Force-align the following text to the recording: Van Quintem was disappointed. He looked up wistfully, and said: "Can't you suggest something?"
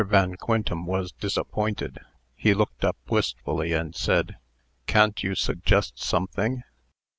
Van 0.07 0.33
Quintem 0.35 0.87
was 0.87 1.11
disappointed. 1.11 1.99
He 2.35 2.55
looked 2.55 2.83
up 2.83 2.97
wistfully, 3.07 3.71
and 3.73 3.93
said: 3.93 4.37
"Can't 4.87 5.21
you 5.21 5.35
suggest 5.35 5.99
something?" 6.01 6.63